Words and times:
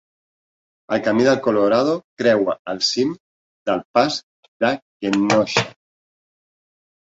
El 0.95 1.03
camí 1.07 1.27
del 1.27 1.37
Colorado 1.47 1.93
creua 2.23 2.57
el 2.75 2.81
cim 2.89 3.13
del 3.71 3.87
pas 3.99 4.21
de 4.67 4.75
Kenosha. 4.83 5.69